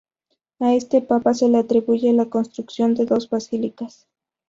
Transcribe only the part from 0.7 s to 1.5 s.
este papa se